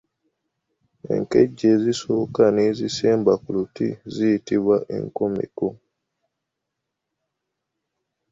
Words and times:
Enkejje 1.13 1.65
ezisooka 1.75 2.43
n'ezisemba 2.51 3.33
ku 3.41 3.49
luti 3.55 3.87
ziyitbwa 4.13 4.77
enkomeko. 4.95 5.67